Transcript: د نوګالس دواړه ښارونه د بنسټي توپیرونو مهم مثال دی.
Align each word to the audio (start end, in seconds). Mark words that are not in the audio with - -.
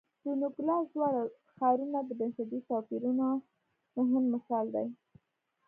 د 0.23 0.25
نوګالس 0.41 0.87
دواړه 0.95 1.21
ښارونه 1.55 1.99
د 2.05 2.09
بنسټي 2.19 2.59
توپیرونو 2.67 3.27
مهم 3.97 4.23
مثال 4.33 4.65
دی. 4.75 4.87